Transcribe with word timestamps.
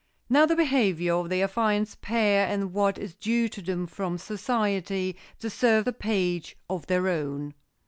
Now, 0.31 0.47
the 0.47 0.55
behavior 0.55 1.13
of 1.13 1.29
the 1.29 1.43
affianced 1.43 2.01
pair 2.01 2.47
and 2.47 2.73
what 2.73 2.97
is 2.97 3.13
due 3.13 3.47
to 3.49 3.61
them 3.61 3.85
from 3.85 4.17
society 4.17 5.15
deserve 5.39 5.85
a 5.87 5.93
page 5.93 6.57
of 6.67 6.87
their 6.87 7.07
own. 7.07 7.53